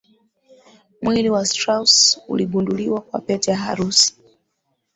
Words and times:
mwili 1.01 1.29
wa 1.29 1.45
strauss 1.45 2.21
uligunduliwa 2.27 3.01
kwa 3.01 3.19
pete 3.21 3.51
ya 3.51 3.57
harusi 3.57 4.15